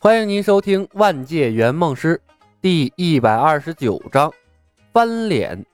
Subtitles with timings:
[0.00, 2.14] 欢迎您收听《万界圆梦师》
[2.62, 4.32] 第一百二十九章
[4.92, 5.66] 翻脸，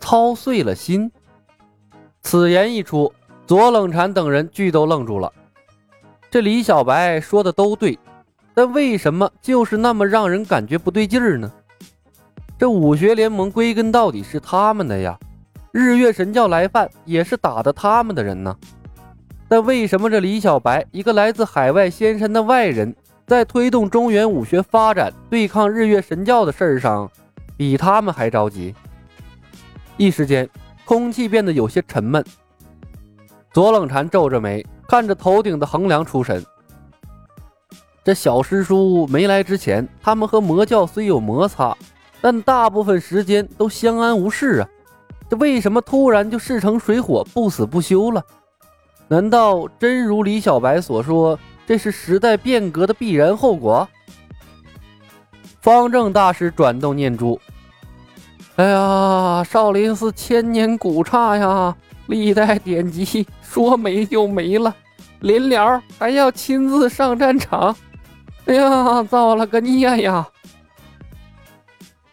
[0.00, 1.08] 操碎了心。
[2.22, 3.12] 此言一出，
[3.46, 5.32] 左冷禅等人俱都愣住了。
[6.32, 7.96] 这李小白说的都对，
[8.52, 11.48] 但为什么就是那么让人感觉不对劲儿呢？
[12.58, 15.16] 这武学联盟归根到底是他们的呀，
[15.70, 18.58] 日月神教来犯也是打的他们的人呢。
[19.48, 22.94] 但为什么这李小白一个来自海外仙山的外人，
[23.26, 27.10] 在推动中原武学发展、对抗日月神教的事儿上，
[27.56, 28.74] 比他们还着急？
[29.96, 30.48] 一时间，
[30.84, 32.22] 空气变得有些沉闷。
[33.50, 36.44] 左冷禅皱着眉，看着头顶的横梁出神。
[38.04, 41.76] 这小师叔没来之前，他们和魔教虽有摩擦，
[42.20, 44.68] 但大部分时间都相安无事啊。
[45.28, 48.22] 这为什么突然就势成水火，不死不休了？
[49.08, 53.88] 难道真如李小白所说，这是时代变革的必然后果？
[55.60, 57.40] 方正大师转动念珠。
[58.56, 61.74] 哎呀，少林寺千年古刹呀，
[62.06, 64.74] 历代典籍说没就没了，
[65.20, 67.74] 临了还要亲自上战场。
[68.46, 70.26] 哎呀，造了个孽呀！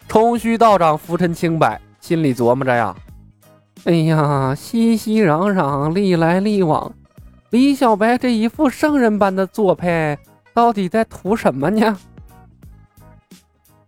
[0.07, 2.95] 冲虚道长浮沉清白，心里琢磨着呀。
[3.85, 6.91] 哎呀，熙熙攘攘，历来历往，
[7.51, 10.17] 李小白这一副圣人般的做派，
[10.55, 11.95] 到底在图什么呢？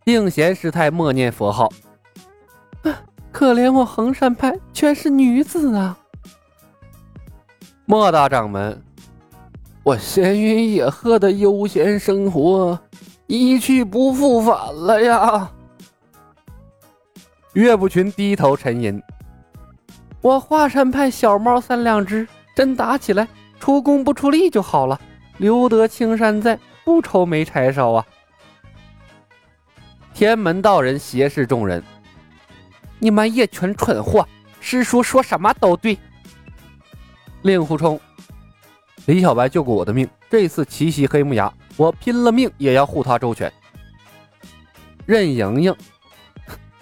[0.05, 1.67] 定贤师太默念佛号，
[3.31, 5.97] 可怜我衡山派全是女子啊！
[7.85, 8.79] 莫大掌门，
[9.81, 12.79] 我闲云野鹤的悠闲生活
[13.25, 15.51] 一去不复返了呀！
[17.53, 19.01] 岳不群低头沉吟。
[20.27, 23.25] 我华山派小猫三两只，真打起来
[23.61, 24.99] 出工不出力就好了。
[25.37, 28.05] 留得青山在，不愁没柴烧啊！
[30.13, 31.81] 天门道人斜视众人
[32.99, 34.27] ：“你们一群蠢货，
[34.59, 35.97] 师叔说什么都对。”
[37.43, 37.97] 令狐冲
[39.07, 43.49] ：“李小白救过我的命，这次奇袭黑木崖，我拼了命也要护他周全。”
[45.07, 45.73] 任盈盈：“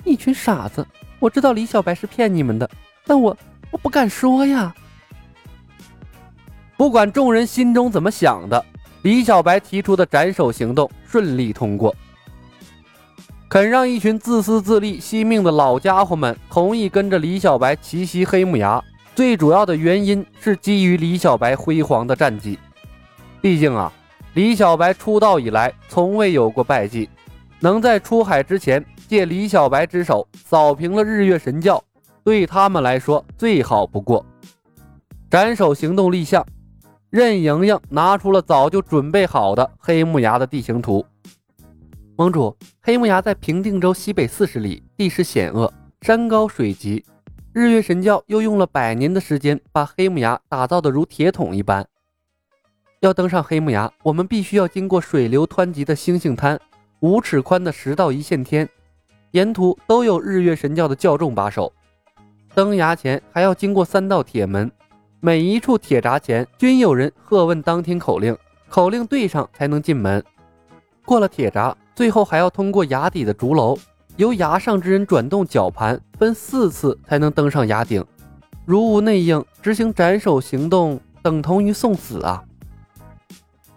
[0.03, 0.83] 一群傻子，
[1.19, 2.67] 我知道李小白是骗你们的。”
[3.05, 3.35] 但我
[3.71, 4.73] 我不敢说呀。
[6.77, 8.65] 不管众人心中怎么想的，
[9.03, 11.95] 李小白提出的斩首行动顺利通过。
[13.47, 18.83] 肯让一群自私自利、惜命的老家伙们同意跟着李小白奇袭黑木崖，
[19.13, 22.59] 最主要的原因是基于李小白辉煌的战绩。
[23.39, 23.93] 毕竟啊，
[24.33, 27.07] 李小白出道以来从未有过败绩，
[27.59, 31.81] 能在出海之前借李小白之手扫平了日月神教。
[32.25, 34.25] 对他们来说最好不过。
[35.29, 36.43] 斩首行动立项，
[37.11, 41.05] 任盈盈拿出了早就准备好的黑木崖的地形图。
[42.15, 45.71] 盟主，黑木崖在平定州西北四十里，地势险恶，
[46.01, 47.05] 山高水急。
[47.53, 51.85] 日月神教又用了百年的时间把黑木崖打造的如铁桶一般。
[53.01, 56.59] 要登上黑木崖，我们必须要经过水流湍急的星星滩，
[57.01, 58.67] 五尺宽的十道一线天，
[59.29, 61.71] 沿途都有日月神教的教众把守。
[62.55, 64.71] 登崖前还要经过三道铁门，
[65.19, 68.35] 每一处铁闸前均有人喝问当天口令，
[68.69, 70.23] 口令对上才能进门。
[71.03, 73.77] 过了铁闸，最后还要通过崖底的竹楼，
[74.15, 78.01] 由崖上之人转动绞盘，分四次才能登上崖顶。
[78.63, 82.41] 如无内应，执行斩首行动等同于送死啊！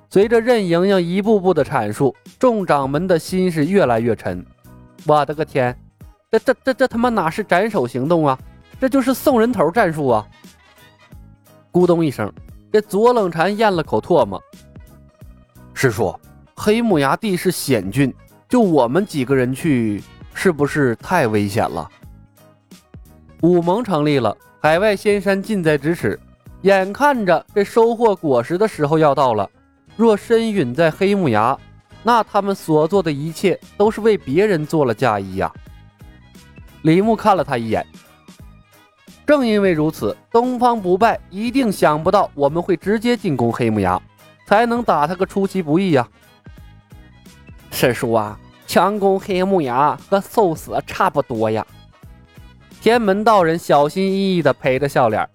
[0.08, 4.46] 随着任盈盈一步步的阐述，众掌门的心是越来越沉。
[5.04, 5.76] 我的个天，
[6.30, 8.38] 这这这这他妈哪是斩首行动啊！
[8.80, 10.26] 这就是送人头战术啊！
[11.72, 12.32] 咕咚一声，
[12.72, 14.42] 这左冷禅咽了口唾沫。
[15.74, 16.14] 师叔，
[16.54, 18.14] 黑木崖地势险峻，
[18.48, 20.02] 就我们几个人去，
[20.32, 21.88] 是不是太危险了？
[23.42, 26.18] 武盟成立了，海外仙山近在咫尺，
[26.62, 29.48] 眼看着这收获果实的时候要到了。
[29.96, 31.58] 若身陨在黑木崖，
[32.04, 35.52] 那他们所做的一切都是为别人做了嫁衣呀！
[36.82, 37.84] 李牧看了他一眼。
[39.28, 44.00] 正因为如此，东方不败一定想不到我们会直接进攻黑木崖，
[44.46, 46.08] 才能打他个出其不意呀。
[47.70, 51.66] 师叔啊，强攻黑木崖和受死差不多呀。
[52.80, 55.28] 天门道人小心翼翼地陪着笑脸。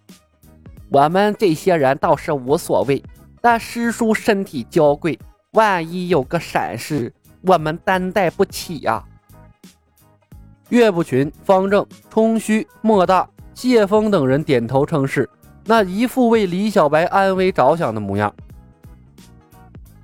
[0.89, 3.03] 我们这些人倒是无所谓，
[3.41, 5.19] 但师叔身体娇贵，
[5.51, 7.13] 万一有个闪失，
[7.43, 9.03] 我们担待不起呀。
[10.69, 13.29] 岳不群、方正、冲虚、莫大。
[13.53, 15.29] 谢峰等人点头称是，
[15.65, 18.33] 那一副为李小白安危着想的模样。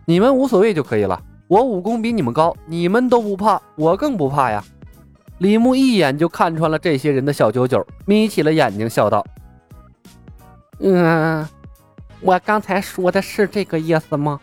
[0.05, 1.21] 你们无所谓就可以了。
[1.47, 4.63] 我武功比你们高，你们都不怕，我更不怕呀。
[5.39, 9.25] 李牧一眼就看穿了这些人的小九九，眯起了眼睛笑道
[10.79, 11.47] ：“嗯，
[12.21, 14.39] 我刚才说的是这个意思吗？”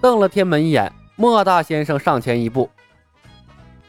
[0.00, 2.70] 瞪了天门一眼，莫大先生上前一步：“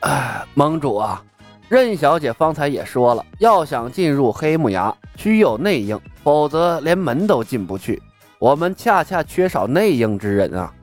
[0.02, 1.24] 啊盟主啊，
[1.72, 8.04] 任小姐方才也说了，要想进入黑木崖，需有内应，否则连门都进不去。
[8.40, 10.74] 我们恰恰缺少内应之人啊！”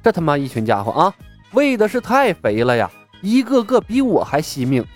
[0.00, 1.12] 这他妈一群家伙啊，
[1.54, 2.88] 喂的是太肥了呀，
[3.20, 4.86] 一个个比我还惜命。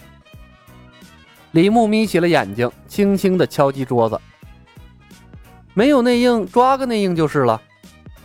[1.50, 4.16] 李牧眯起了眼睛，轻轻的敲击桌子。
[5.74, 7.60] 没有内应，抓个内应就是了。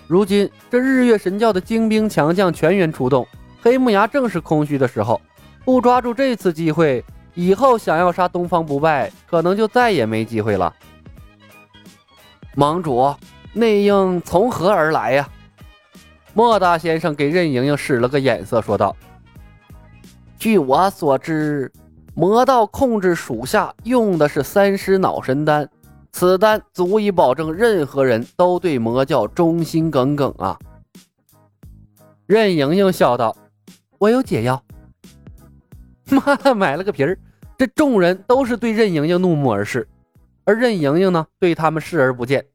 [0.06, 3.28] 如今这日月神教的精兵强将全员出动，
[3.60, 5.19] 黑木崖正是空虚的时候，
[5.68, 7.04] 不抓住这次机会，
[7.34, 10.74] 以后想要杀东方不败，可能就再也没机会了。
[12.56, 13.14] 盟主，
[13.52, 15.28] 内应从何而来呀？
[16.34, 18.96] 莫大先生给任盈盈使了个眼色，说道
[20.40, 21.69] ：“据我所知，
[22.14, 25.69] 魔道控制属下用的是三尸脑神丹，
[26.14, 30.58] 此丹足以保证任何人都对魔教忠心耿耿啊。”
[32.25, 33.36] 任盈盈笑道
[34.00, 34.64] ：“我有解药。”
[36.25, 37.18] 妈，买了个皮儿！
[37.58, 39.88] 这众人都是对任盈盈怒目而视，
[40.46, 42.46] 而任盈盈呢，对他们视而不见。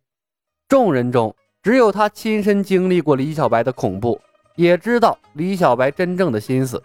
[0.68, 1.34] 众人中。
[1.62, 4.20] 只有他亲身经历过李小白的恐怖，
[4.56, 6.82] 也知道李小白真正的心思。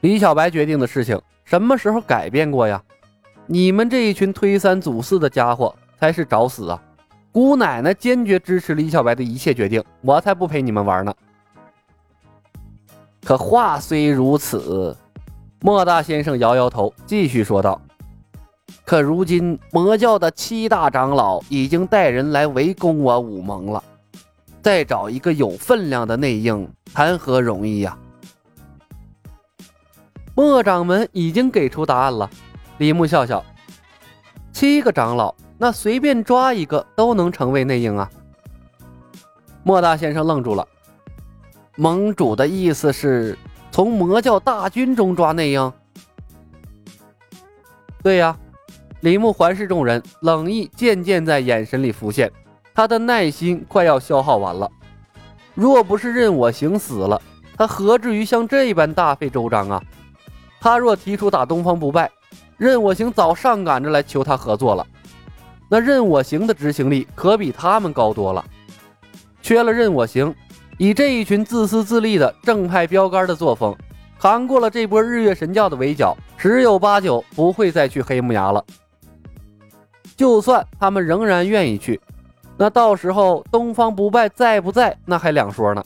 [0.00, 2.82] 李小白决定的事情什么时候改变过呀？
[3.46, 6.82] 你们这一群推三阻四的家伙才是找死啊！
[7.30, 11.14] 姑奶奶坚决支持李小白的一切决定，我才不陪你们玩呢。
[13.28, 14.96] 可话虽如此，
[15.60, 17.78] 莫大先生摇摇头，继续说道。
[18.86, 23.84] 可如今魔教的七大长老已经带人来围攻我武盟了，
[24.62, 27.98] 再找一个有分量的内应，谈何容易呀？
[30.34, 32.30] 莫掌门已经给出答案了。
[32.78, 33.44] 李牧笑笑
[34.54, 38.10] ：“七个长老，那随便抓一个都能成为内应啊。”
[39.62, 40.66] 莫大先生愣住了
[41.78, 43.38] ：“盟主的意思是
[43.70, 45.72] 从魔教大军中抓内应
[48.02, 48.36] ？”“对呀。”
[49.02, 52.28] 李牧环视众人，冷意渐渐在眼神里浮现，
[52.74, 54.68] 他的耐心快要消耗完了。
[55.54, 57.22] 若不是任我行死了，
[57.56, 59.80] 他何至于像这般大费周章啊？
[60.60, 62.10] 他若提出打东方不败，
[62.56, 64.84] 任我行早上赶着来求他合作了。
[65.68, 68.44] 那任我行的执行力可比他们高多了。
[69.40, 70.34] 缺了任我行，
[70.78, 73.76] 以这一群自私自利的正派标杆的作风，
[74.16, 78.64] 扛过了这波日月神教的围剿，十有八九不会再去黑木崖了。
[80.16, 82.00] 就算他们仍然愿意去，
[82.56, 85.84] 那到时候东方不败在不在，那还两说呢。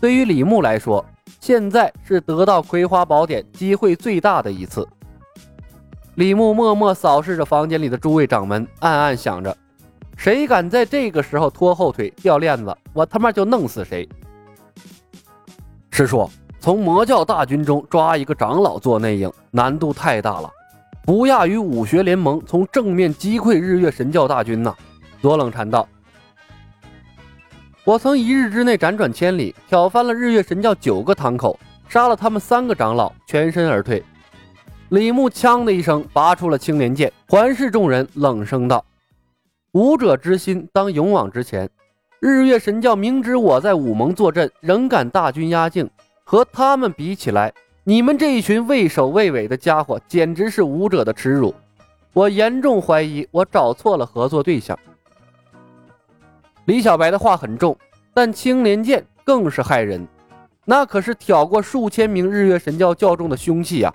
[0.00, 1.04] 对于李牧来说，
[1.40, 4.86] 现在是得到葵花宝典机会最大的一次。
[6.14, 9.56] 李牧默默扫视着房间里的诸位掌门，暗暗想着：
[10.22, 14.08] 谁敢在这个时候拖后腿、掉链子，我他妈就弄死谁。
[15.90, 16.30] 师叔，
[16.60, 20.48] 从魔教大军中抓一个长老做内应，难度太大了。
[21.04, 24.72] 不亚于武学联盟从正面击溃日月神教大军呐！
[25.20, 25.88] 左冷禅道
[27.82, 34.00] ：“我曾一日之内辗转千里，挑翻了日月神教九个堂口，杀了他们三个长老，全身而退。”
[34.90, 38.84] 李牧锵的一声拔出了青莲剑，环视众人，冷声道
[39.72, 41.66] ：“武者之心当勇往直前。
[42.20, 45.88] 日月神教明知我在武盟坐镇，仍敢大军压境，
[46.24, 47.52] 和他们比起来。”
[47.84, 51.52] 你们这一群畏首畏尾的家伙，简直是武者的耻辱！
[52.12, 54.78] 我严重怀疑我找错了合作对象。
[56.66, 57.76] 李小白的话很重，
[58.14, 60.06] 但青莲剑更是害人，
[60.64, 63.92] 那可是挑过数千名日月神教教众的凶器啊！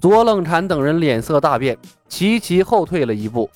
[0.00, 1.76] 左冷禅等人脸色大变，
[2.08, 3.50] 齐齐后退了一步。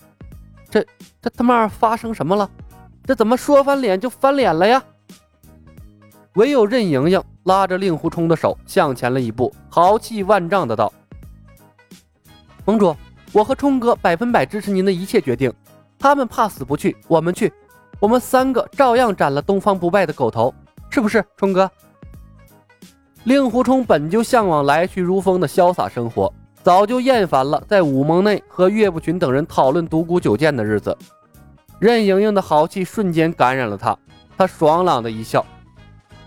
[0.72, 0.82] 这
[1.20, 2.50] 这他妈发生什么了？
[3.04, 4.82] 这怎么说翻脸就翻脸了呀？
[6.36, 10.90] 唯有任盈盈拉着令狐冲的手向前了一步，豪气万丈的道
[12.64, 12.96] ：“盟主，
[13.32, 15.52] 我和冲哥百分百支持您的一切决定。
[15.98, 17.52] 他们怕死不去，我们去，
[18.00, 20.54] 我们三个照样斩了东方不败的狗头，
[20.88, 21.70] 是不是，冲哥？”
[23.24, 30.96] 令狐冲本就向往来去如风的潇洒生活，早就厌烦了在武盟内和岳不群等人讨论独孤九剑的日子。
[31.78, 33.98] 任盈盈的豪气瞬间感染了他，
[34.38, 35.44] 他爽朗的一笑。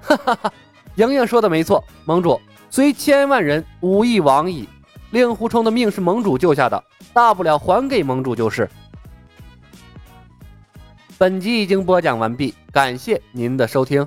[0.01, 0.53] 哈哈哈，
[0.95, 2.39] 盈盈说的没错，盟主
[2.69, 4.67] 虽千万人，吾亦往矣。
[5.11, 8.69] 令狐冲的命是盟主救下的，大不了还给盟主就是。
[11.17, 14.05] 本集已经播讲完毕，感谢您的收听。